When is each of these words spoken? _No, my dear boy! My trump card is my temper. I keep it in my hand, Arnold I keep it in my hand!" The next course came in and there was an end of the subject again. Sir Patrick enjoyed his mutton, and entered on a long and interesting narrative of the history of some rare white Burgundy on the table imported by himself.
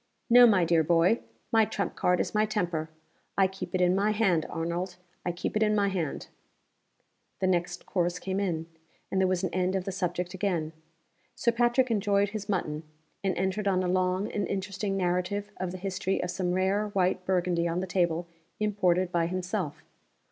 _No, 0.31 0.47
my 0.47 0.65
dear 0.65 0.83
boy! 0.83 1.19
My 1.51 1.63
trump 1.63 1.95
card 1.95 2.19
is 2.19 2.33
my 2.33 2.43
temper. 2.43 2.89
I 3.37 3.45
keep 3.45 3.75
it 3.75 3.81
in 3.81 3.93
my 3.93 4.09
hand, 4.09 4.47
Arnold 4.49 4.95
I 5.23 5.31
keep 5.31 5.55
it 5.55 5.61
in 5.61 5.75
my 5.75 5.89
hand!" 5.89 6.27
The 7.39 7.45
next 7.45 7.85
course 7.85 8.17
came 8.17 8.39
in 8.39 8.65
and 9.11 9.21
there 9.21 9.27
was 9.27 9.43
an 9.43 9.53
end 9.53 9.75
of 9.75 9.83
the 9.85 9.91
subject 9.91 10.33
again. 10.33 10.73
Sir 11.35 11.51
Patrick 11.51 11.91
enjoyed 11.91 12.29
his 12.29 12.49
mutton, 12.49 12.81
and 13.23 13.37
entered 13.37 13.67
on 13.67 13.83
a 13.83 13.87
long 13.87 14.27
and 14.31 14.47
interesting 14.47 14.97
narrative 14.97 15.51
of 15.57 15.71
the 15.71 15.77
history 15.77 16.19
of 16.23 16.31
some 16.31 16.53
rare 16.53 16.87
white 16.87 17.23
Burgundy 17.23 17.67
on 17.67 17.79
the 17.79 17.85
table 17.85 18.25
imported 18.59 19.11
by 19.11 19.27
himself. 19.27 19.83